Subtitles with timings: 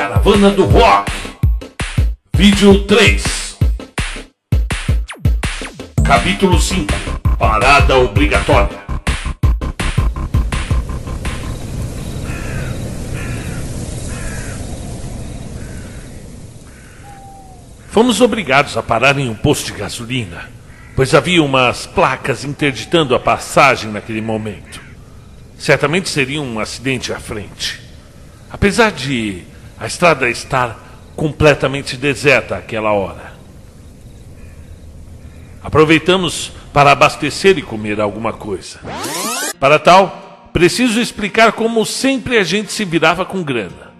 [0.00, 1.12] Caravana do Rock.
[2.34, 3.58] Vídeo 3.
[6.02, 6.90] Capítulo 5.
[7.38, 8.78] Parada obrigatória.
[17.90, 20.48] Fomos obrigados a parar em um posto de gasolina,
[20.96, 24.80] pois havia umas placas interditando a passagem naquele momento.
[25.58, 27.78] Certamente seria um acidente à frente.
[28.50, 29.49] Apesar de
[29.80, 30.78] a estrada estar
[31.16, 33.32] completamente deserta àquela hora.
[35.62, 38.78] Aproveitamos para abastecer e comer alguma coisa.
[39.58, 43.90] Para tal, preciso explicar como sempre a gente se virava com grana.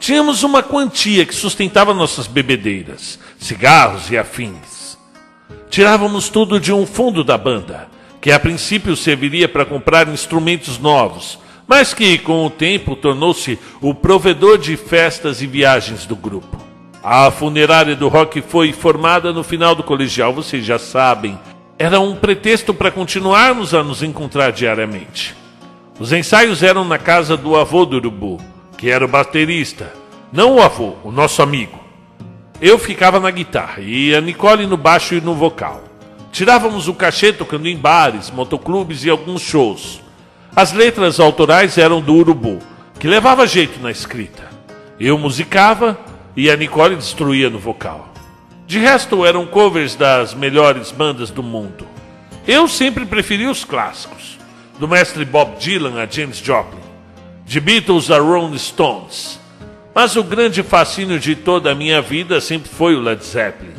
[0.00, 4.96] Tínhamos uma quantia que sustentava nossas bebedeiras, cigarros e afins.
[5.68, 7.88] Tirávamos tudo de um fundo da banda,
[8.20, 13.94] que a princípio serviria para comprar instrumentos novos, mas que com o tempo tornou-se o
[13.94, 16.64] provedor de festas e viagens do grupo.
[17.02, 21.38] A funerária do rock foi formada no final do colegial, vocês já sabem.
[21.78, 25.34] Era um pretexto para continuarmos a nos encontrar diariamente.
[25.98, 28.40] Os ensaios eram na casa do avô do Urubu,
[28.76, 29.92] que era o baterista,
[30.32, 31.78] não o avô, o nosso amigo.
[32.60, 35.84] Eu ficava na guitarra e a Nicole no baixo e no vocal.
[36.32, 40.02] Tirávamos o cachê tocando em bares, motoclubes e alguns shows.
[40.56, 42.60] As letras autorais eram do Urubu,
[42.98, 44.48] que levava jeito na escrita.
[44.98, 45.98] Eu musicava
[46.34, 48.08] e a Nicole destruía no vocal.
[48.66, 51.86] De resto, eram covers das melhores bandas do mundo.
[52.48, 54.38] Eu sempre preferi os clássicos,
[54.78, 56.80] do mestre Bob Dylan a James Joplin,
[57.44, 59.38] de Beatles a Rolling Stones.
[59.94, 63.74] Mas o grande fascínio de toda a minha vida sempre foi o Led Zeppelin.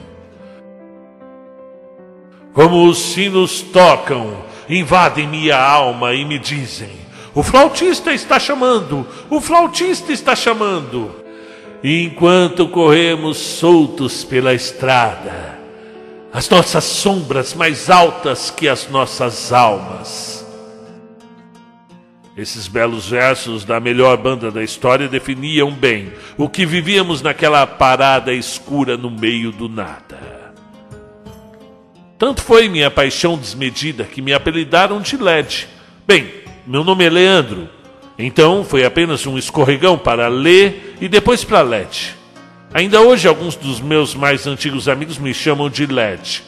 [2.53, 6.89] Como os sinos tocam, invadem minha alma e me dizem:
[7.33, 11.11] O flautista está chamando, o flautista está chamando.
[11.83, 15.59] E enquanto corremos soltos pela estrada,
[16.33, 20.45] as nossas sombras mais altas que as nossas almas.
[22.35, 28.31] Esses belos versos da melhor banda da história definiam bem o que vivíamos naquela parada
[28.31, 30.46] escura no meio do nada.
[32.17, 35.67] Tanto foi minha paixão desmedida que me apelidaram de LED.
[36.07, 36.31] Bem,
[36.65, 37.69] meu nome é Leandro,
[38.17, 42.15] então foi apenas um escorregão para Lê e depois para LED.
[42.73, 46.43] Ainda hoje alguns dos meus mais antigos amigos me chamam de LED,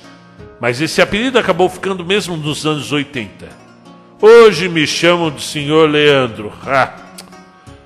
[0.59, 3.47] mas esse apelido acabou ficando mesmo nos anos 80.
[4.19, 6.51] Hoje me chamam de Senhor Leandro.
[6.65, 6.93] Ah.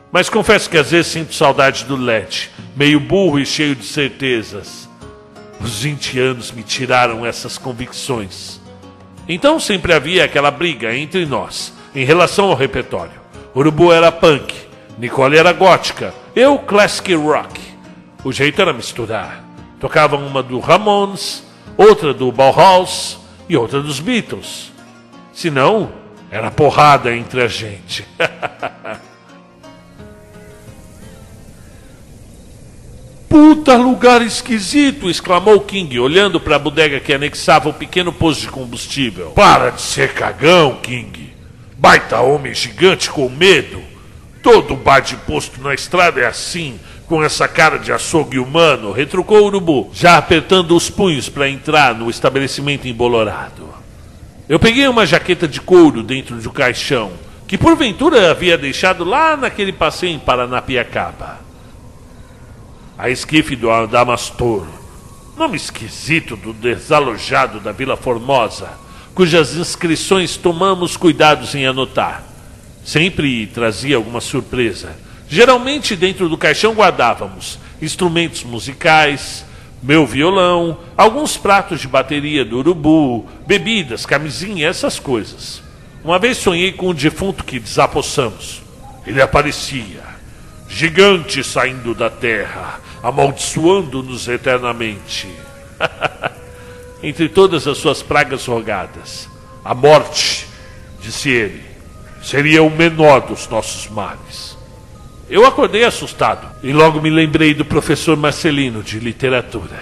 [0.10, 4.90] Mas confesso que às vezes sinto saudade do LED, meio burro e cheio de certezas.
[5.64, 8.60] Os 20 anos me tiraram essas convicções.
[9.30, 13.14] Então sempre havia aquela briga entre nós em relação ao repertório.
[13.56, 14.54] Urubu era punk,
[14.98, 17.62] Nicole era gótica, eu classic rock.
[18.26, 19.44] O jeito era misturar.
[19.80, 21.44] Tocavam uma do Ramones,
[21.78, 24.72] outra do Bauhaus e outra dos Beatles.
[25.32, 25.92] Se não,
[26.30, 28.06] era porrada entre a gente.
[33.34, 35.10] Puta lugar esquisito!
[35.10, 39.32] exclamou King, olhando para a bodega que anexava o pequeno posto de combustível.
[39.32, 41.34] Para de ser cagão, King!
[41.76, 43.82] Baita homem gigante com medo!
[44.44, 49.42] Todo bar de posto na estrada é assim, com essa cara de açougue humano, retrucou
[49.42, 53.68] o urubu, já apertando os punhos para entrar no estabelecimento embolorado.
[54.48, 57.14] Eu peguei uma jaqueta de couro dentro do caixão,
[57.48, 61.43] que porventura havia deixado lá naquele passeio em Paranapiacaba.
[62.96, 64.68] A esquife do Adamastor,
[65.36, 68.70] nome esquisito do desalojado da Vila Formosa,
[69.16, 72.24] cujas inscrições tomamos cuidados em anotar.
[72.86, 74.96] Sempre trazia alguma surpresa.
[75.28, 79.44] Geralmente dentro do caixão guardávamos instrumentos musicais,
[79.82, 85.64] meu violão, alguns pratos de bateria do urubu, bebidas, camisinha, essas coisas.
[86.04, 88.62] Uma vez sonhei com um defunto que desapossamos.
[89.06, 90.13] Ele aparecia,
[90.74, 95.30] gigante saindo da terra, amaldiçoando-nos eternamente.
[97.04, 99.30] Entre todas as suas pragas rogadas,
[99.64, 100.48] a morte,
[101.00, 101.64] disse ele,
[102.24, 104.58] seria o menor dos nossos males.
[105.30, 109.80] Eu acordei assustado e logo me lembrei do professor Marcelino de literatura.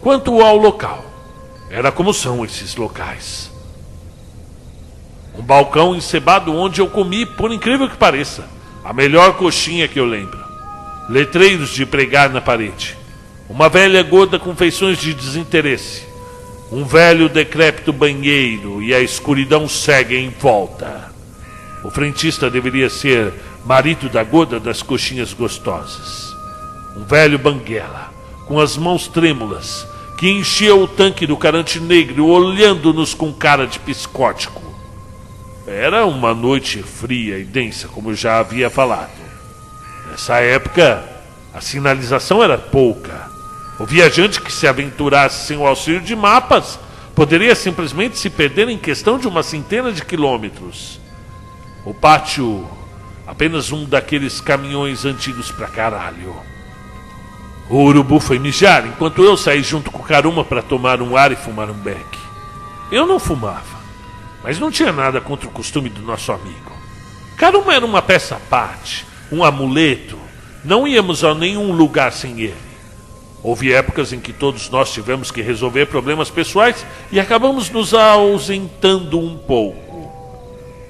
[0.00, 1.04] Quanto ao local,
[1.68, 3.50] era como são esses locais.
[5.38, 8.48] Um balcão encebado onde eu comi, por incrível que pareça,
[8.84, 10.38] a melhor coxinha que eu lembro.
[11.08, 12.96] Letreiros de pregar na parede.
[13.48, 16.06] Uma velha gorda com feições de desinteresse.
[16.72, 21.12] Um velho decrépito banheiro e a escuridão cega em volta.
[21.84, 23.32] O frentista deveria ser
[23.64, 26.34] marido da gorda das coxinhas gostosas.
[26.96, 28.12] Um velho banguela,
[28.48, 29.86] com as mãos trêmulas,
[30.18, 34.65] que enchia o tanque do carante negro, olhando-nos com cara de piscótico.
[35.66, 39.10] Era uma noite fria e densa, como já havia falado.
[40.10, 41.02] Nessa época,
[41.52, 43.28] a sinalização era pouca.
[43.78, 46.78] O viajante que se aventurasse sem o auxílio de mapas
[47.14, 51.00] poderia simplesmente se perder em questão de uma centena de quilômetros.
[51.84, 52.68] O pátio,
[53.26, 56.36] apenas um daqueles caminhões antigos pra caralho.
[57.68, 61.32] O urubu foi mijar enquanto eu saí junto com o Karuma para tomar um ar
[61.32, 62.18] e fumar um beck.
[62.92, 63.75] Eu não fumava,
[64.46, 66.70] mas não tinha nada contra o costume do nosso amigo.
[67.36, 70.16] Karuma era uma peça à parte, um amuleto.
[70.64, 72.54] Não íamos a nenhum lugar sem ele.
[73.42, 79.18] Houve épocas em que todos nós tivemos que resolver problemas pessoais e acabamos nos ausentando
[79.18, 80.12] um pouco.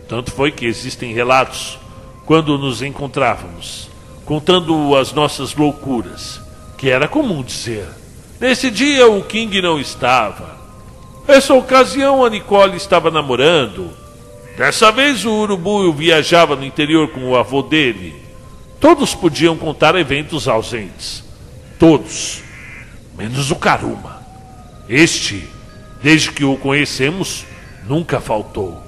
[0.07, 1.79] Tanto foi que existem relatos
[2.27, 3.89] quando nos encontrávamos,
[4.27, 6.43] contando as nossas loucuras
[6.77, 7.89] que era comum dizer.
[8.39, 10.56] Nesse dia o King não estava.
[11.29, 13.91] Essa ocasião a Nicole estava namorando.
[14.57, 18.15] Dessa vez o urubu viajava no interior com o avô dele.
[18.81, 21.25] Todos podiam contar eventos ausentes.
[21.79, 22.43] Todos.
[23.19, 24.25] Menos o Karuma.
[24.89, 25.49] Este,
[26.01, 27.45] desde que o conhecemos,
[27.89, 28.81] nunca faltou.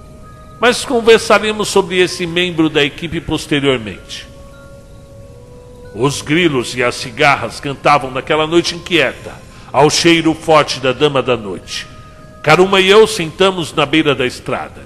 [0.61, 4.26] Mas conversaremos sobre esse membro da equipe posteriormente.
[5.94, 9.34] Os grilos e as cigarras cantavam naquela noite inquieta,
[9.73, 11.87] ao cheiro forte da dama da noite.
[12.48, 14.80] Karuma e eu sentamos na beira da estrada,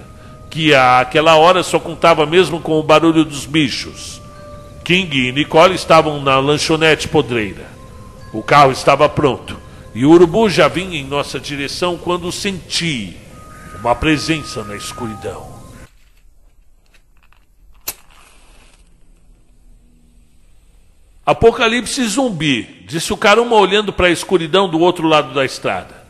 [0.51, 4.21] que àquela hora só contava mesmo com o barulho dos bichos.
[4.83, 7.65] King e Nicole estavam na lanchonete podreira.
[8.33, 9.57] O carro estava pronto
[9.95, 13.17] e o urubu já vinha em nossa direção quando senti
[13.79, 15.47] uma presença na escuridão.
[21.25, 26.02] Apocalipse zumbi, disse o Caruma olhando para a escuridão do outro lado da estrada.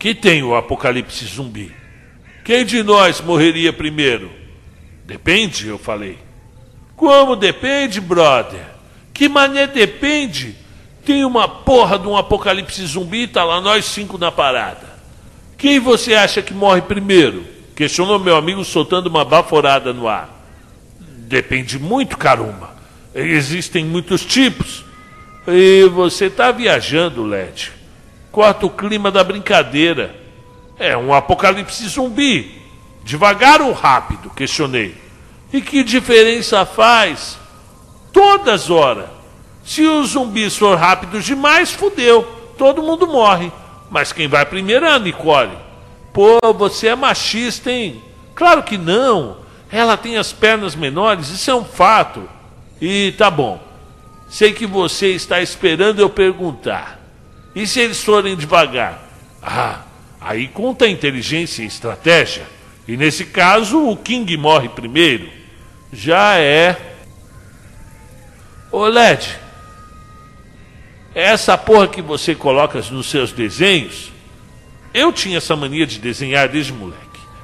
[0.00, 1.70] Que tem o apocalipse zumbi?
[2.42, 4.30] Quem de nós morreria primeiro?
[5.04, 6.18] Depende, eu falei.
[6.96, 8.64] Como depende, brother?
[9.12, 10.56] Que mané depende?
[11.04, 14.88] Tem uma porra de um apocalipse zumbi tá lá nós cinco na parada.
[15.58, 17.44] Quem você acha que morre primeiro?
[17.76, 20.30] Questionou meu amigo soltando uma baforada no ar.
[20.98, 22.70] Depende muito, Caruma.
[23.14, 24.82] Existem muitos tipos.
[25.46, 27.79] E você está viajando, Led.
[28.30, 30.14] Corta o clima da brincadeira.
[30.78, 32.60] É um apocalipse zumbi.
[33.02, 34.30] Devagar ou rápido?
[34.30, 34.94] Questionei.
[35.52, 37.38] E que diferença faz?
[38.12, 39.08] Todas horas.
[39.64, 42.22] Se os zumbis for rápidos demais, fudeu.
[42.56, 43.52] Todo mundo morre.
[43.90, 45.56] Mas quem vai primeiro é a Nicole.
[46.12, 48.02] Pô, você é machista, hein?
[48.34, 49.38] Claro que não.
[49.70, 52.28] Ela tem as pernas menores, isso é um fato.
[52.80, 53.60] E tá bom.
[54.28, 56.99] Sei que você está esperando eu perguntar.
[57.54, 59.08] E se eles forem devagar?
[59.42, 59.82] Ah,
[60.20, 62.46] aí conta a inteligência e estratégia.
[62.86, 65.28] E nesse caso, o King morre primeiro.
[65.92, 66.96] Já é.
[68.70, 69.36] Ô Led,
[71.14, 74.12] essa porra que você coloca nos seus desenhos,
[74.94, 77.00] eu tinha essa mania de desenhar desde moleque.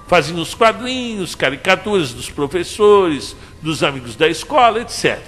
[0.06, 5.18] Fazia os quadrinhos, caricaturas dos professores, dos amigos da escola, etc.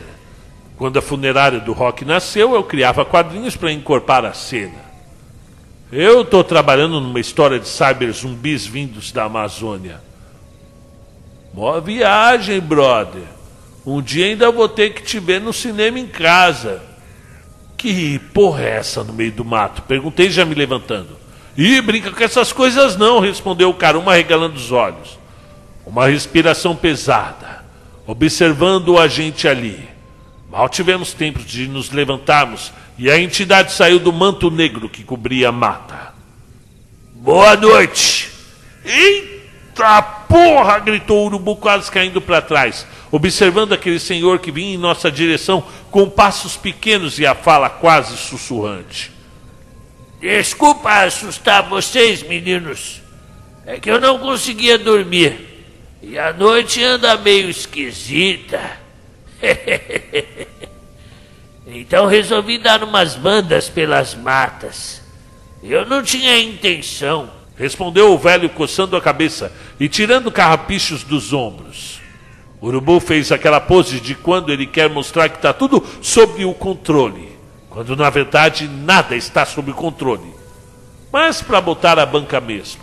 [0.78, 4.86] Quando a funerária do rock nasceu, eu criava quadrinhos para encorpar a cena.
[5.90, 10.00] Eu estou trabalhando numa história de cyber zumbis vindos da Amazônia.
[11.52, 13.24] Boa viagem, brother.
[13.84, 16.80] Um dia ainda vou ter que te ver no cinema em casa.
[17.76, 19.82] Que porra é essa no meio do mato?
[19.82, 21.18] Perguntei já me levantando.
[21.56, 25.18] Ih, brinca com essas coisas não, respondeu o cara, uma regalando os olhos.
[25.84, 27.64] Uma respiração pesada,
[28.06, 29.97] observando a gente ali.
[30.50, 35.50] Mal tivemos tempo de nos levantarmos e a entidade saiu do manto negro que cobria
[35.50, 36.14] a mata.
[37.14, 38.30] Boa noite!
[38.82, 40.78] Eita porra!
[40.78, 45.62] gritou o urubu quase caindo para trás, observando aquele senhor que vinha em nossa direção
[45.90, 49.12] com passos pequenos e a fala quase sussurrante.
[50.18, 53.02] Desculpa assustar vocês, meninos.
[53.66, 55.46] É que eu não conseguia dormir.
[56.00, 58.87] E a noite anda meio esquisita.
[61.66, 65.02] então resolvi dar umas bandas pelas matas.
[65.62, 67.30] Eu não tinha intenção.
[67.56, 72.00] Respondeu o velho coçando a cabeça e tirando carrapichos dos ombros.
[72.60, 76.54] O urubu fez aquela pose de quando ele quer mostrar que está tudo sob o
[76.54, 77.28] controle
[77.78, 80.34] quando na verdade nada está sob controle.
[81.12, 82.82] Mas para botar a banca mesmo,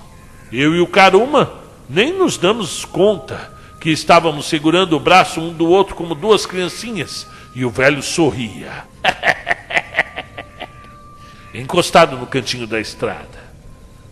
[0.54, 1.52] eu e o Karuma
[1.90, 3.52] nem nos damos conta
[3.86, 8.84] que estávamos segurando o braço um do outro como duas criancinhas, e o velho sorria.
[11.54, 13.46] Encostado no cantinho da estrada.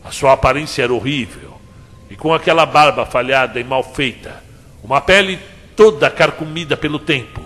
[0.06, 1.60] A sua aparência era horrível,
[2.08, 4.44] e com aquela barba falhada e mal feita,
[4.84, 5.40] uma pele
[5.76, 7.42] toda carcomida pelo tempo,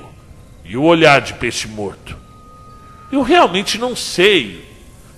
[0.65, 2.13] e o olhar de peixe morto.
[3.10, 4.65] Eu realmente não sei.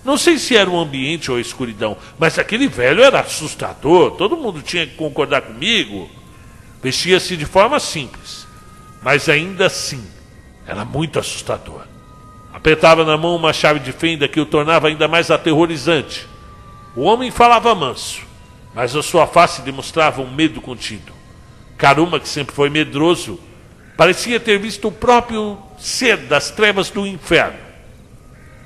[0.06, 4.38] Não sei se era o ambiente ou a escuridão, mas aquele velho era assustador, todo
[4.38, 6.19] mundo tinha que concordar comigo.
[6.82, 8.48] Vestia-se de forma simples,
[9.02, 10.06] mas ainda assim
[10.66, 11.82] era muito assustador.
[12.54, 16.28] Apertava na mão uma chave de fenda que o tornava ainda mais aterrorizante.
[16.96, 18.22] O homem falava manso,
[18.74, 21.14] mas a sua face demonstrava um medo contido.
[21.78, 23.40] Caruma, que sempre foi medroso,
[23.96, 27.60] parecia ter visto o próprio ser das trevas do inferno.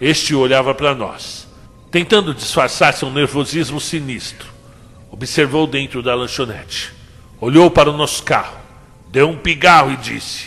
[0.01, 1.48] Este olhava para nós,
[1.91, 4.48] tentando disfarçar seu nervosismo sinistro.
[5.12, 6.91] Observou dentro da lanchonete,
[7.43, 8.57] olhou para o nosso carro,
[9.09, 10.45] deu um pigarro e disse: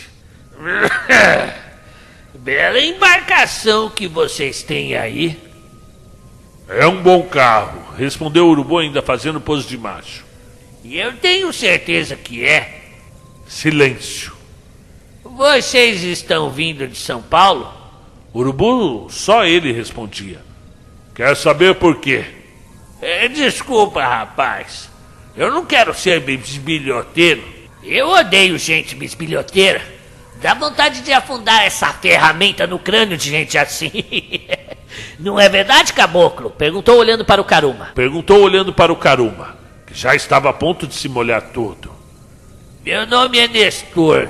[2.33, 5.39] Bela embarcação que vocês têm aí.
[6.67, 10.25] É um bom carro, respondeu o urubu ainda fazendo pose de macho.
[10.83, 12.81] E eu tenho certeza que é.
[13.47, 14.35] Silêncio.
[15.23, 17.71] Vocês estão vindo de São Paulo?
[18.33, 20.41] Urubu, só ele respondia.
[21.15, 22.25] Quer saber por quê?
[23.01, 24.89] É, desculpa, rapaz.
[25.37, 27.43] Eu não quero ser bisbilhoteiro.
[27.83, 29.81] Eu odeio gente bisbilhoteira.
[30.41, 33.91] Dá vontade de afundar essa ferramenta no crânio de gente assim.
[35.19, 36.49] Não é verdade, caboclo?
[36.49, 37.91] Perguntou olhando para o Caruma.
[37.93, 41.91] Perguntou olhando para o Caruma, que já estava a ponto de se molhar todo.
[42.83, 44.29] Meu nome é Nestor.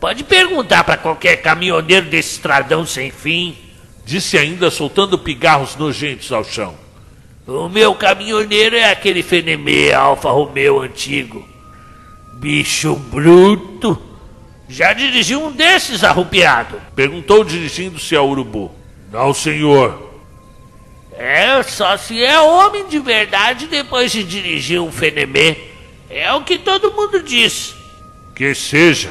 [0.00, 3.56] Pode perguntar para qualquer caminhoneiro desse estradão sem fim.
[4.04, 6.74] Disse ainda soltando pigarros nojentos ao chão.
[7.46, 11.44] O meu caminhoneiro é aquele Fenemê Alfa Romeo antigo.
[12.34, 14.00] Bicho bruto.
[14.68, 16.80] Já dirigiu um desses, arrupiado?
[16.94, 18.70] Perguntou dirigindo-se ao urubu.
[19.10, 20.10] Não, senhor.
[21.18, 25.56] É, só se é homem de verdade depois de dirigir um fenemê.
[26.08, 27.74] É o que todo mundo diz.
[28.34, 29.10] Que seja.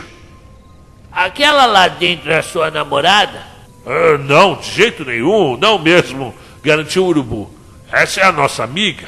[1.12, 3.46] Aquela lá dentro é sua namorada?
[3.86, 6.34] Ah, não, de jeito nenhum, não mesmo,
[6.64, 7.61] garantiu o urubu.
[7.92, 9.08] Essa é a nossa amiga.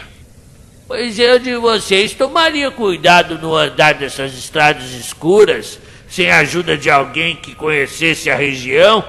[0.88, 6.90] Pois eu de vocês tomaria cuidado no andar dessas estradas escuras sem a ajuda de
[6.92, 9.04] alguém que conhecesse a região,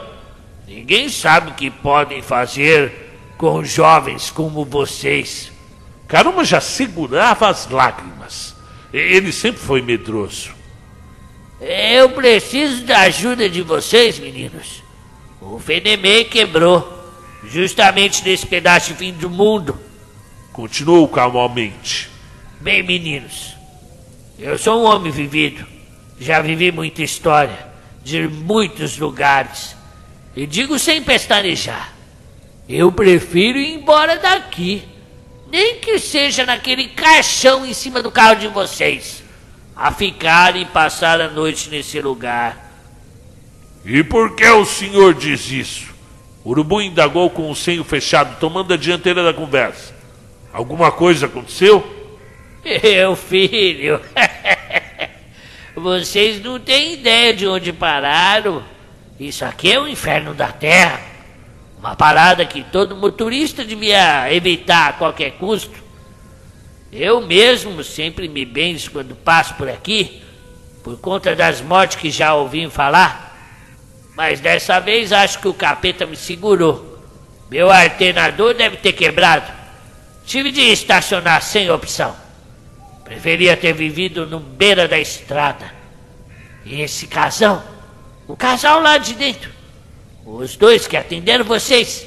[0.66, 5.52] ninguém sabe o que podem fazer com jovens como vocês.
[6.08, 8.54] Caramba já segurava as lágrimas.
[8.92, 10.52] Ele sempre foi medroso.
[11.60, 14.82] Eu preciso da ajuda de vocês, meninos.
[15.40, 16.93] O Fenemê quebrou,
[17.48, 19.78] justamente nesse pedaço de fim do mundo.
[20.52, 22.10] Continuou calmamente.
[22.60, 23.54] Bem, meninos,
[24.38, 25.66] eu sou um homem vivido.
[26.18, 27.66] Já vivi muita história,
[28.02, 29.76] de muitos lugares.
[30.36, 31.94] E digo sem pestanejar:
[32.68, 34.82] eu prefiro ir embora daqui.
[35.50, 39.22] Nem que seja naquele caixão em cima do carro de vocês.
[39.76, 42.72] A ficar e passar a noite nesse lugar.
[43.84, 45.93] E por que o senhor diz isso?
[46.44, 49.94] Urubu indagou com o senho fechado, tomando a dianteira da conversa.
[50.52, 51.82] Alguma coisa aconteceu?
[52.82, 54.00] Meu filho.
[55.74, 58.62] Vocês não têm ideia de onde pararam.
[59.18, 61.00] Isso aqui é o inferno da terra.
[61.78, 65.82] Uma parada que todo motorista devia evitar a qualquer custo.
[66.92, 70.22] Eu mesmo sempre me benzo quando passo por aqui,
[70.82, 73.33] por conta das mortes que já ouvi falar.
[74.16, 76.98] Mas dessa vez acho que o capeta me segurou.
[77.50, 79.52] Meu alternador deve ter quebrado.
[80.24, 82.14] Tive de estacionar sem opção.
[83.04, 85.72] Preferia ter vivido no beira da estrada.
[86.64, 87.62] E esse casal,
[88.26, 89.50] o casal lá de dentro,
[90.24, 92.06] os dois que atenderam vocês,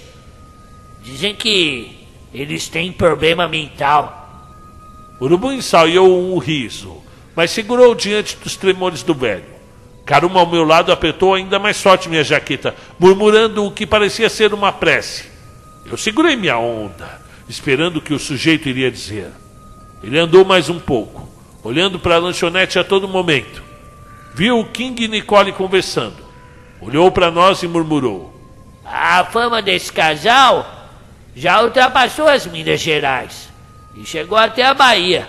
[1.03, 4.25] dizem que eles têm problema mental.
[5.21, 7.03] Urubu ensaiou um riso,
[7.35, 9.56] mas segurou diante dos tremores do velho.
[10.07, 14.53] Caruma ao meu lado apertou ainda mais forte minha jaqueta, murmurando o que parecia ser
[14.53, 15.25] uma prece.
[15.85, 19.29] Eu segurei minha onda, esperando o que o sujeito iria dizer.
[20.01, 21.27] Ele andou mais um pouco,
[21.61, 23.61] olhando para a lanchonete a todo momento.
[24.33, 26.25] Viu o King e Nicole conversando.
[26.79, 28.33] Olhou para nós e murmurou:
[28.85, 30.89] A fama desse casal
[31.35, 33.49] já ultrapassou as Minas Gerais
[33.93, 35.27] e chegou até a Bahia.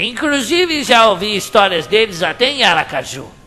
[0.00, 3.39] Inclusive já ouvi histórias deles até em Aracaju.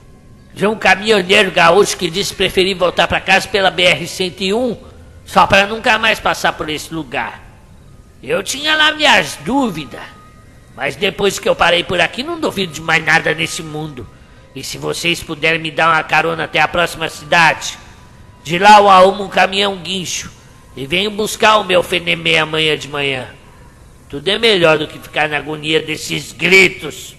[0.54, 4.78] De um caminhoneiro gaúcho que disse preferir voltar para casa pela BR-101
[5.26, 7.42] só para nunca mais passar por esse lugar.
[8.22, 10.02] Eu tinha lá minhas dúvidas
[10.76, 14.08] Mas depois que eu parei por aqui, não duvido de mais nada nesse mundo.
[14.56, 17.78] E se vocês puderem me dar uma carona até a próxima cidade,
[18.44, 20.32] de lá eu arrumo um caminhão guincho
[20.76, 23.28] e venho buscar o meu fenemê amanhã de manhã.
[24.10, 27.16] Tudo é melhor do que ficar na agonia desses gritos.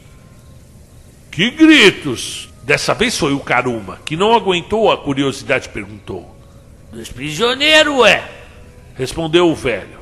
[1.30, 2.48] Que gritos?
[2.64, 6.34] Dessa vez foi o Karuma, que não aguentou a curiosidade e perguntou.
[6.90, 8.26] Dos prisioneiros, ué?
[8.96, 9.98] Respondeu o velho.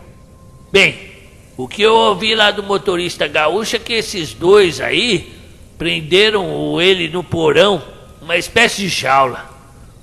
[0.71, 1.11] Bem,
[1.57, 5.35] o que eu ouvi lá do motorista gaúcho é que esses dois aí
[5.77, 7.83] prenderam ele no porão,
[8.21, 9.51] uma espécie de jaula,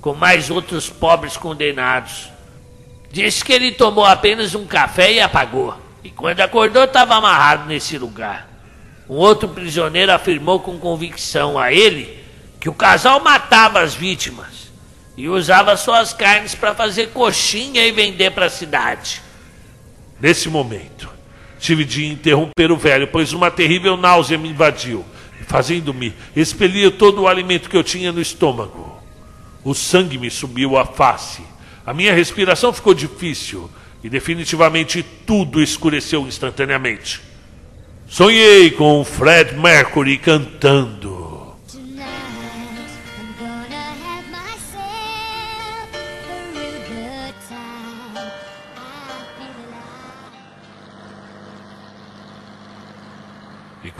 [0.02, 2.28] com mais outros pobres condenados.
[3.10, 5.74] Disse que ele tomou apenas um café e apagou.
[6.04, 8.50] E quando acordou, estava amarrado nesse lugar.
[9.08, 12.19] Um outro prisioneiro afirmou com convicção a ele
[12.60, 14.70] que o casal matava as vítimas
[15.16, 19.20] e usava suas carnes para fazer coxinha e vender para a cidade.
[20.20, 21.08] Nesse momento,
[21.58, 25.04] tive de interromper o velho, pois uma terrível náusea me invadiu,
[25.48, 29.02] fazendo-me expelir todo o alimento que eu tinha no estômago.
[29.64, 31.42] O sangue me subiu à face
[31.90, 33.68] a minha respiração ficou difícil
[34.00, 37.20] e definitivamente tudo escureceu instantaneamente.
[38.06, 41.09] Sonhei com Fred Mercury cantando.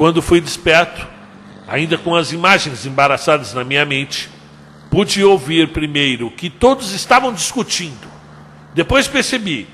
[0.00, 1.07] Quando fui desperto,
[1.69, 4.30] ainda com as imagens embaraçadas na minha mente,
[4.90, 8.09] pude ouvir primeiro que todos estavam discutindo.
[8.73, 9.69] Depois percebi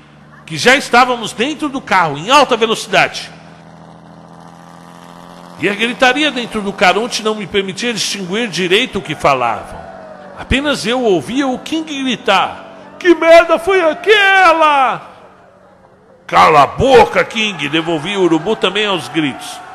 [0.45, 3.31] que já estávamos dentro do carro, em alta velocidade.
[5.61, 9.79] E a gritaria dentro do caronte não me permitia distinguir direito o que falavam.
[10.37, 15.09] Apenas eu ouvia o King gritar: Que merda foi aquela?
[16.27, 17.69] Cala a boca, King!
[17.69, 19.66] Devolvi o urubu também aos gritos.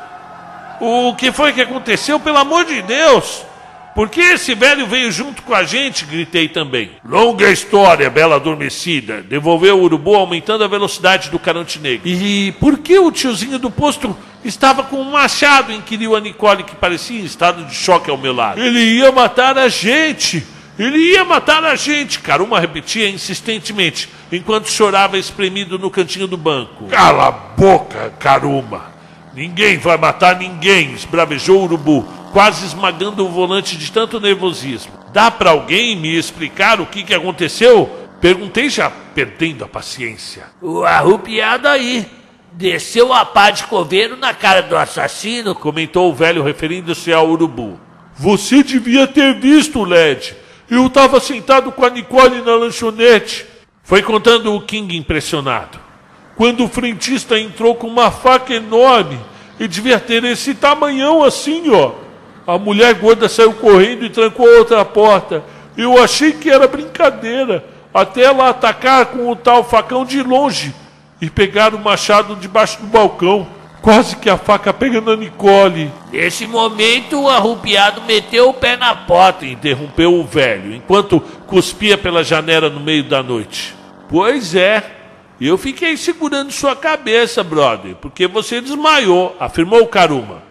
[0.79, 3.45] O que foi que aconteceu, pelo amor de Deus?
[3.93, 6.05] Por que esse velho veio junto com a gente?
[6.05, 6.91] Gritei também.
[7.07, 9.21] Longa história, bela adormecida.
[9.21, 12.07] Devolveu o urubu aumentando a velocidade do carante negro.
[12.07, 15.71] E por que o tiozinho do posto estava com um machado?
[15.71, 18.59] Inquiriu a Nicole, que parecia em estado de choque ao meu lado.
[18.59, 20.43] Ele ia matar a gente.
[20.77, 22.17] Ele ia matar a gente.
[22.17, 26.85] Caruma repetia insistentemente, enquanto chorava espremido no cantinho do banco.
[26.87, 28.92] Cala a boca, Caruma.
[29.33, 34.91] Ninguém vai matar ninguém, esbravejou o urubu quase esmagando o volante de tanto nervosismo.
[35.13, 37.87] Dá para alguém me explicar o que, que aconteceu?
[38.19, 40.47] Perguntei já perdendo a paciência.
[40.59, 42.05] O arrupiado aí.
[42.51, 47.79] Desceu a pá de coveiro na cara do assassino, comentou o velho referindo-se ao urubu.
[48.15, 50.35] Você devia ter visto, Led.
[50.69, 53.45] Eu estava sentado com a Nicole na lanchonete.
[53.83, 55.79] Foi contando o King impressionado.
[56.35, 59.19] Quando o frentista entrou com uma faca enorme,
[59.59, 61.91] e devia ter esse tamanhão assim, ó.
[62.45, 65.43] A mulher gorda saiu correndo e trancou a outra porta.
[65.77, 70.73] Eu achei que era brincadeira, até ela atacar com o tal facão de longe
[71.21, 73.47] e pegar o machado debaixo do balcão.
[73.81, 75.91] Quase que a faca pega na Nicole.
[76.11, 81.97] Nesse momento, o arrupiado meteu o pé na porta e interrompeu o velho, enquanto cuspia
[81.97, 83.75] pela janela no meio da noite.
[84.07, 84.83] Pois é,
[85.47, 90.43] eu fiquei segurando sua cabeça, brother, porque você desmaiou, afirmou o Karuma.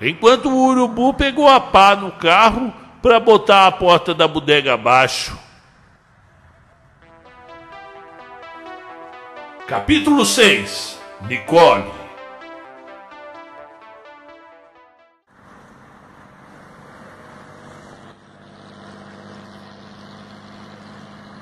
[0.00, 5.38] Enquanto o urubu pegou a pá no carro para botar a porta da bodega abaixo.
[9.66, 11.99] Capítulo 6 Nicole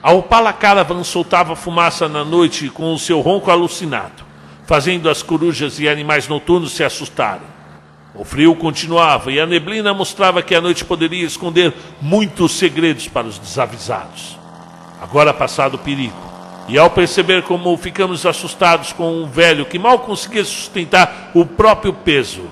[0.01, 4.23] A Opala Caravan soltava fumaça na noite com o seu ronco alucinado,
[4.65, 7.59] fazendo as corujas e animais noturnos se assustarem.
[8.15, 13.27] O frio continuava e a neblina mostrava que a noite poderia esconder muitos segredos para
[13.27, 14.39] os desavisados.
[15.01, 16.17] Agora passado o perigo,
[16.69, 21.93] e ao perceber como ficamos assustados com um velho que mal conseguia sustentar o próprio
[21.93, 22.45] peso,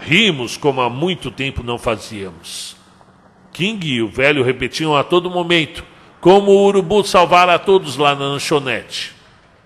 [0.00, 2.76] rimos como há muito tempo não fazíamos.
[3.52, 5.82] King e o velho repetiam a todo momento
[6.20, 9.14] como o urubu salvara a todos lá na lanchonete.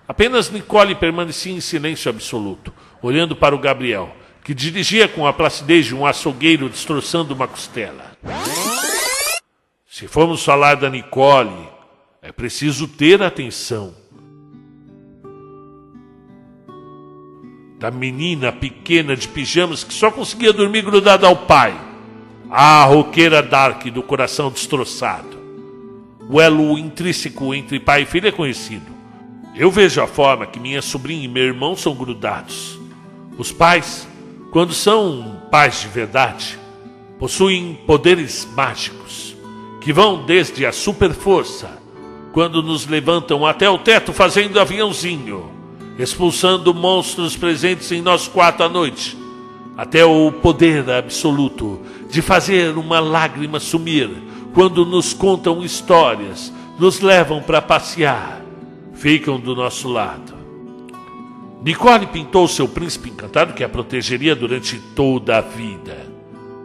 [0.07, 4.15] Apenas Nicole permanecia em silêncio absoluto, olhando para o Gabriel
[4.45, 8.11] que dirigia com a placidez de um açougueiro destroçando uma costela.
[9.87, 11.67] Se formos falar da Nicole,
[12.21, 13.95] é preciso ter atenção.
[17.79, 21.75] Da menina pequena de pijamas que só conseguia dormir grudada ao pai.
[22.51, 25.34] A roqueira Dark do coração destroçado.
[26.29, 28.93] O elo intrínseco entre pai e filha é conhecido.
[29.55, 32.79] Eu vejo a forma que minha sobrinha e meu irmão são grudados.
[33.37, 34.07] Os pais
[34.55, 36.57] quando são pais de verdade,
[37.19, 39.35] possuem poderes mágicos
[39.81, 41.77] que vão desde a super força,
[42.31, 45.51] quando nos levantam até o teto fazendo aviãozinho,
[45.99, 49.17] expulsando monstros presentes em nosso quarto à noite,
[49.75, 54.09] até o poder absoluto de fazer uma lágrima sumir
[54.55, 58.41] quando nos contam histórias, nos levam para passear,
[58.93, 60.33] ficam do nosso lado.
[61.61, 66.07] Nicole pintou seu príncipe encantado que a protegeria durante toda a vida.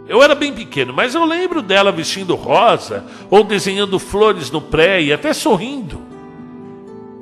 [0.07, 5.03] Eu era bem pequeno, mas eu lembro dela vestindo rosa ou desenhando flores no pré
[5.03, 6.01] e até sorrindo.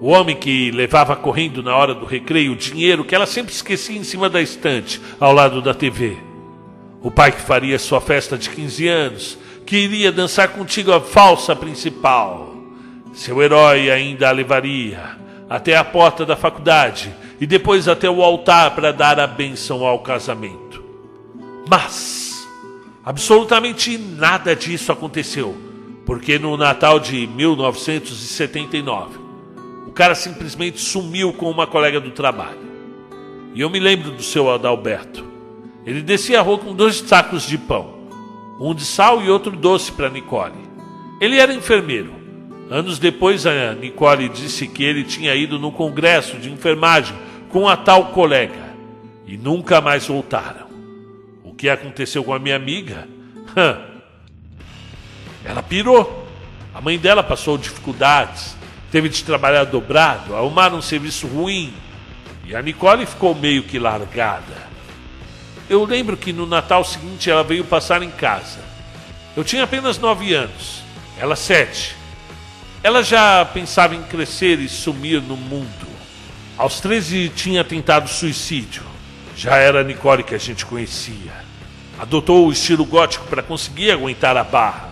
[0.02, 3.96] O homem que levava correndo na hora do recreio o dinheiro que ela sempre esquecia
[3.96, 6.18] em cima da estante, ao lado da TV.
[7.00, 11.54] O pai que faria sua festa de 15 anos, que iria dançar contigo a falsa
[11.54, 12.56] principal.
[13.12, 18.74] Seu herói ainda a levaria até a porta da faculdade e depois até o altar
[18.74, 20.82] para dar a bênção ao casamento.
[21.68, 22.28] Mas
[23.08, 25.56] Absolutamente nada disso aconteceu,
[26.04, 29.18] porque no Natal de 1979,
[29.86, 32.58] o cara simplesmente sumiu com uma colega do trabalho.
[33.54, 35.24] E eu me lembro do seu Adalberto.
[35.86, 37.94] Ele descia a rua com dois sacos de pão,
[38.60, 40.68] um de sal e outro doce para Nicole.
[41.20, 42.12] Ele era enfermeiro.
[42.70, 47.16] Anos depois, a Nicole disse que ele tinha ido num congresso de enfermagem
[47.50, 48.74] com a tal colega
[49.26, 50.68] e nunca mais voltaram
[51.58, 53.08] que aconteceu com a minha amiga?
[55.44, 56.26] Ela pirou.
[56.72, 58.56] A mãe dela passou dificuldades,
[58.92, 61.74] teve de trabalhar dobrado, arrumar um serviço ruim.
[62.46, 64.67] E a Nicole ficou meio que largada.
[65.68, 68.60] Eu lembro que no Natal seguinte ela veio passar em casa.
[69.36, 70.82] Eu tinha apenas nove anos,
[71.18, 71.94] ela sete.
[72.82, 75.86] Ela já pensava em crescer e sumir no mundo.
[76.56, 78.82] Aos 13 tinha tentado suicídio.
[79.36, 81.32] Já era a Nicole que a gente conhecia.
[81.98, 84.88] Adotou o estilo gótico para conseguir aguentar a barra.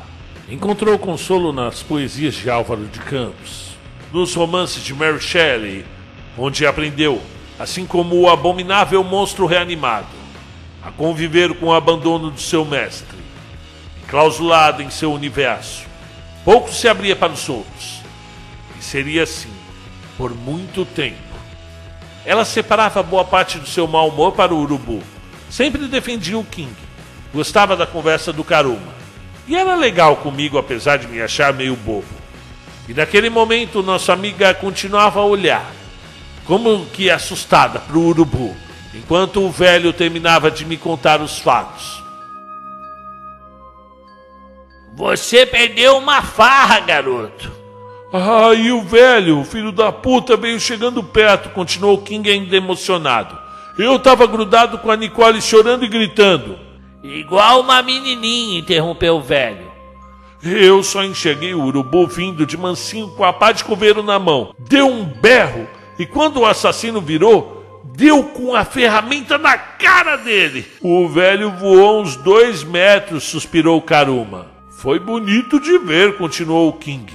[0.49, 3.71] Encontrou consolo nas poesias de Álvaro de Campos,
[4.13, 5.85] nos romances de Mary Shelley,
[6.39, 7.21] onde aprendeu,
[7.59, 10.07] assim como o abominável monstro reanimado,
[10.87, 13.19] a conviver com o abandono de seu mestre,
[14.05, 15.83] enclausulado em seu universo.
[16.45, 18.01] Pouco se abria para os outros,
[18.79, 19.51] e seria assim
[20.17, 21.17] por muito tempo.
[22.25, 25.03] Ela separava boa parte do seu mau humor para o urubu.
[25.51, 26.73] Sempre defendia o King,
[27.35, 28.95] Gostava da conversa do Karuma.
[29.49, 32.07] E era legal comigo, apesar de me achar meio bobo.
[32.89, 35.69] E naquele momento, nossa amiga continuava a olhar,
[36.45, 38.57] como que assustada, para o urubu,
[38.97, 42.03] enquanto o velho terminava de me contar os fatos.
[44.95, 47.53] Você perdeu uma farra, garoto.
[48.13, 53.37] Ah, e o velho, filho da puta, veio chegando perto, continuou King ainda emocionado.
[53.79, 56.59] Eu tava grudado com a Nicole chorando e gritando.
[57.03, 59.67] Igual uma menininha, interrompeu o velho.
[60.43, 64.55] Eu só enxerguei o urubu vindo de mansinho com a pá de coveiro na mão.
[64.59, 67.56] Deu um berro e quando o assassino virou,
[67.95, 70.67] deu com a ferramenta na cara dele.
[70.81, 74.49] O velho voou uns dois metros, suspirou Karuma.
[74.79, 77.13] Foi bonito de ver, continuou o King.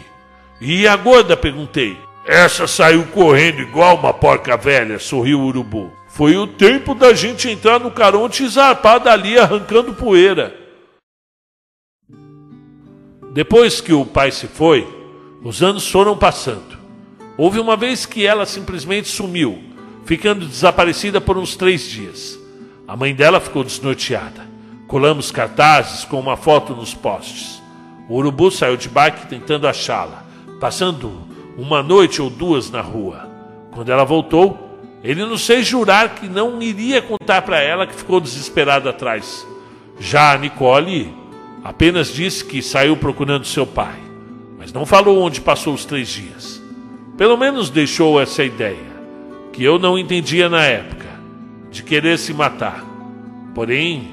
[0.59, 1.35] E a gorda?
[1.35, 1.97] perguntei.
[2.25, 5.91] Essa saiu correndo igual uma porca velha, sorriu o urubu.
[6.07, 10.55] Foi o tempo da gente entrar no Caronte e zarpar dali arrancando poeira.
[13.33, 14.87] Depois que o pai se foi,
[15.41, 16.77] os anos foram passando.
[17.37, 19.70] Houve uma vez que ela simplesmente sumiu,
[20.05, 22.39] ficando desaparecida por uns três dias.
[22.87, 24.49] A mãe dela ficou desnorteada.
[24.87, 27.61] Colamos cartazes com uma foto nos postes.
[28.09, 30.25] O urubu saiu de bike tentando achá-la,
[30.59, 31.21] passando
[31.57, 33.29] uma noite ou duas na rua.
[33.71, 38.19] Quando ela voltou, ele nos fez jurar que não iria contar para ela que ficou
[38.19, 39.47] desesperado atrás.
[39.99, 41.13] Já a Nicole
[41.63, 43.99] apenas disse que saiu procurando seu pai,
[44.57, 46.61] mas não falou onde passou os três dias.
[47.17, 48.90] Pelo menos deixou essa ideia,
[49.51, 51.07] que eu não entendia na época,
[51.69, 52.85] de querer se matar.
[53.53, 54.07] Porém,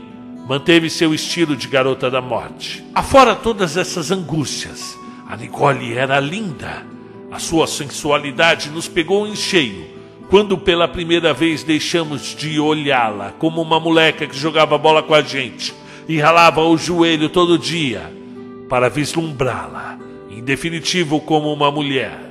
[0.46, 2.84] manteve seu estilo de garota da morte.
[2.94, 4.98] Afora todas essas angústias,
[5.28, 6.86] a Nicole era linda.
[7.30, 9.98] A sua sensualidade nos pegou em cheio
[10.30, 15.22] quando pela primeira vez deixamos de olhá-la como uma moleca que jogava bola com a
[15.22, 15.74] gente
[16.06, 18.12] e ralava o joelho todo dia
[18.68, 19.98] para vislumbrá-la,
[20.30, 22.27] em definitivo, como uma mulher.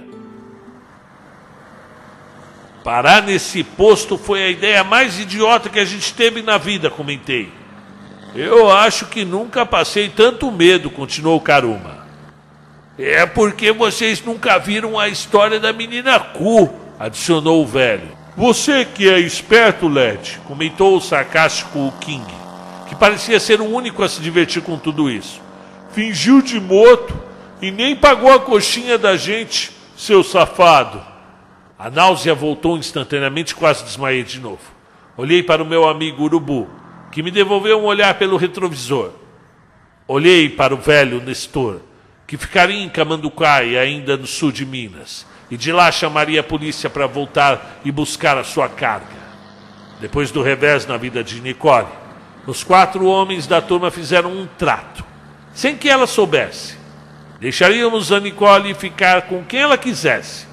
[2.88, 7.52] Parar nesse posto foi a ideia mais idiota que a gente teve na vida, comentei.
[8.34, 12.08] Eu acho que nunca passei tanto medo, continuou Karuma.
[12.98, 18.08] É porque vocês nunca viram a história da menina Cu, adicionou o velho.
[18.38, 22.34] Você que é esperto, Led, comentou o sarcástico King,
[22.88, 25.42] que parecia ser o único a se divertir com tudo isso.
[25.92, 27.14] Fingiu de morto
[27.62, 31.17] e nem pagou a coxinha da gente, seu safado.
[31.80, 34.62] A náusea voltou instantaneamente, quase desmaiei de novo.
[35.16, 36.68] Olhei para o meu amigo Urubu,
[37.12, 39.12] que me devolveu um olhar pelo retrovisor.
[40.08, 41.82] Olhei para o velho Nestor,
[42.26, 46.90] que ficaria em Camanducai, ainda no sul de Minas, e de lá chamaria a polícia
[46.90, 49.28] para voltar e buscar a sua carga.
[50.02, 51.88] Depois do revés na vida de Nicole,
[52.48, 55.04] os quatro homens da turma fizeram um trato,
[55.54, 56.76] sem que ela soubesse.
[57.40, 60.47] Deixaríamos a Nicole ficar com quem ela quisesse,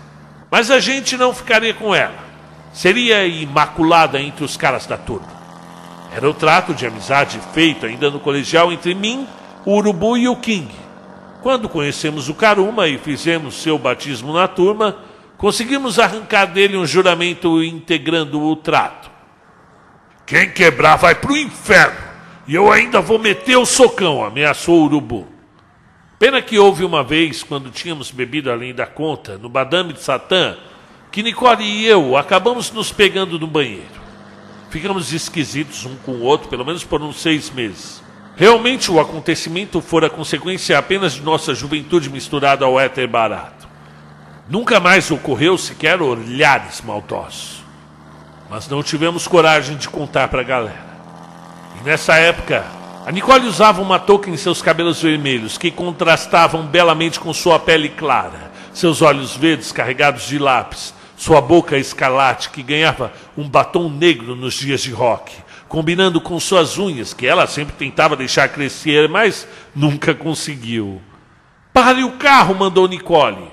[0.55, 2.14] mas a gente não ficaria com ela.
[2.73, 5.27] Seria imaculada entre os caras da turma.
[6.14, 9.27] Era o trato de amizade feito ainda no colegial entre mim,
[9.67, 10.73] o Urubu e o King.
[11.43, 14.97] Quando conhecemos o Karuma e fizemos seu batismo na turma,
[15.37, 19.11] conseguimos arrancar dele um juramento integrando o trato.
[20.25, 21.99] Quem quebrar vai pro inferno,
[22.47, 25.34] e eu ainda vou meter o socão, ameaçou o Urubu.
[26.18, 30.57] Pena que houve uma vez, quando tínhamos bebido além da conta, no Badame de Satã,
[31.11, 34.05] que Nicole e eu acabamos nos pegando no banheiro.
[34.70, 38.03] Ficamos esquisitos um com o outro, pelo menos por uns seis meses.
[38.37, 43.68] Realmente o acontecimento fora consequência apenas de nossa juventude misturada ao éter barato.
[44.48, 47.62] Nunca mais ocorreu sequer olhares maldosos.
[48.50, 50.94] Mas não tivemos coragem de contar para a galera.
[51.81, 52.64] E nessa época,
[53.07, 57.90] a Nicole usava uma touca em seus cabelos vermelhos, que contrastavam belamente com sua pele
[57.90, 64.35] clara, seus olhos verdes carregados de lápis, sua boca escarlate que ganhava um batom negro
[64.35, 65.35] nos dias de rock,
[65.69, 71.03] combinando com suas unhas, que ela sempre tentava deixar crescer, mas nunca conseguiu.
[71.75, 73.53] Pare o carro, mandou Nicole.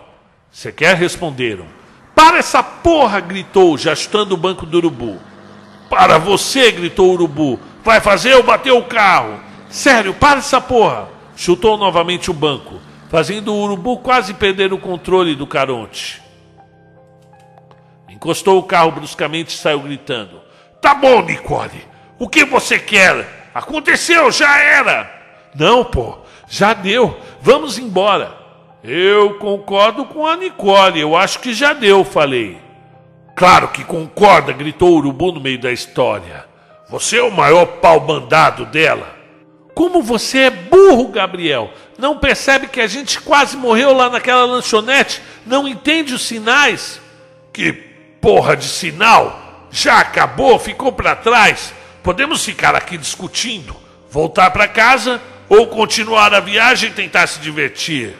[0.50, 1.66] Sequer responderam.
[2.16, 3.20] Para essa porra!
[3.20, 5.20] gritou, já chutando o banco do urubu.
[5.90, 6.72] Para você!
[6.72, 7.60] gritou o urubu.
[7.84, 9.39] Vai fazer ou bater o carro?
[9.70, 11.10] Sério, para essa porra!
[11.36, 16.22] Chutou novamente o banco, fazendo o urubu quase perder o controle do caronte.
[18.08, 20.41] Encostou o carro bruscamente e saiu gritando:
[20.80, 21.88] Tá bom, Nicole.
[22.20, 23.50] O que você quer?
[23.56, 25.10] Aconteceu, já era.
[25.56, 27.17] Não, pô, já deu.
[27.41, 28.38] Vamos embora.
[28.84, 31.00] Eu concordo com a Nicole.
[31.00, 32.60] Eu acho que já deu, falei.
[33.36, 36.51] Claro que concorda, gritou o urubu no meio da história.
[36.91, 39.15] Você é o maior pau bandado dela.
[39.73, 41.71] Como você é burro, Gabriel.
[41.97, 45.21] Não percebe que a gente quase morreu lá naquela lanchonete?
[45.45, 46.99] Não entende os sinais?
[47.54, 47.71] Que
[48.19, 49.69] porra de sinal!
[49.71, 51.73] Já acabou, ficou para trás.
[52.04, 53.73] Podemos ficar aqui discutindo,
[54.10, 58.13] voltar para casa ou continuar a viagem e tentar se divertir.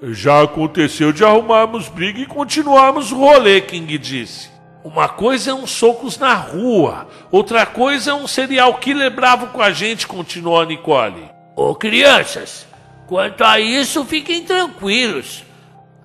[0.00, 4.59] Já aconteceu de arrumarmos briga e continuarmos o rolê, King disse.
[4.82, 9.60] Uma coisa é uns socos na rua, outra coisa é um serial killer bravo com
[9.60, 11.30] a gente, continuou a Nicole.
[11.54, 12.66] Ô crianças,
[13.06, 15.44] quanto a isso, fiquem tranquilos.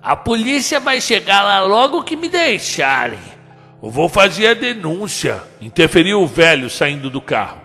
[0.02, 3.18] A polícia vai chegar lá logo que me deixarem.
[3.82, 7.60] Eu vou fazer a denúncia, interferiu o velho saindo do carro.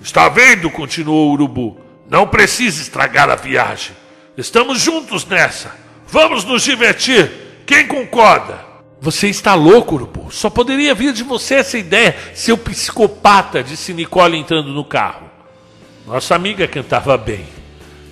[0.00, 0.70] Está vendo?
[0.70, 1.80] continuou o urubu.
[2.08, 3.94] Não precisa estragar a viagem.
[4.36, 5.74] Estamos juntos nessa.
[6.06, 7.30] Vamos nos divertir.
[7.66, 8.73] Quem concorda?
[9.04, 10.30] Você está louco, urubu.
[10.30, 15.28] Só poderia vir de você essa ideia, seu psicopata, disse Nicole entrando no carro.
[16.06, 17.44] Nossa amiga cantava bem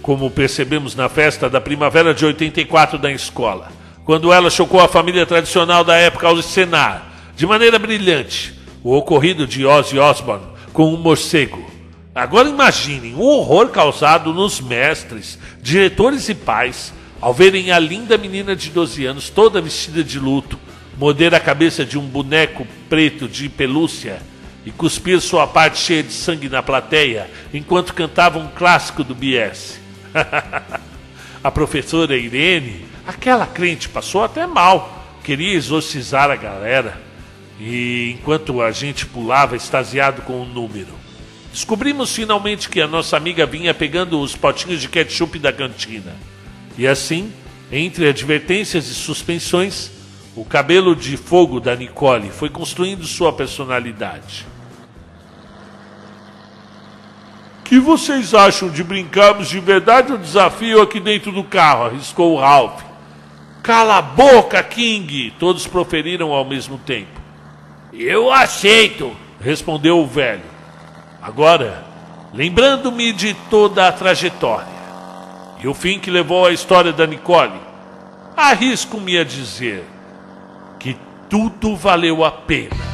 [0.02, 3.72] como percebemos na festa da primavera de 84 da escola,
[4.05, 9.46] quando ela chocou a família tradicional da época ao cenar, de maneira brilhante, o ocorrido
[9.46, 11.64] de Ozzy Osbourne com um morcego.
[12.14, 18.55] Agora imaginem o horror causado nos mestres, diretores e pais ao verem a linda menina
[18.55, 20.59] de 12 anos toda vestida de luto,
[20.96, 24.20] morder a cabeça de um boneco preto de pelúcia
[24.64, 29.81] e cuspir sua parte cheia de sangue na plateia enquanto cantava um clássico do BS.
[31.42, 35.18] a professora Irene, aquela crente, passou até mal.
[35.24, 37.00] Queria exorcizar a galera.
[37.61, 40.92] E enquanto a gente pulava extasiado com o número,
[41.52, 46.16] descobrimos finalmente que a nossa amiga vinha pegando os potinhos de ketchup da cantina.
[46.76, 47.33] E assim,
[47.70, 49.90] entre advertências e suspensões,
[50.35, 54.47] o cabelo de fogo da Nicole foi construindo sua personalidade.
[57.73, 61.87] que vocês acham de brincarmos de verdade ou desafio aqui dentro do carro?
[61.87, 62.83] arriscou o Ralph.
[63.62, 65.33] Cala a boca, King!
[65.38, 67.18] Todos proferiram ao mesmo tempo.
[67.90, 70.42] Eu aceito, respondeu o velho.
[71.23, 71.83] Agora,
[72.35, 74.66] lembrando-me de toda a trajetória
[75.59, 77.59] e o fim que levou à história da Nicole,
[78.37, 79.83] arrisco-me a dizer
[80.83, 80.97] que
[81.31, 82.91] tudo valeu a pena.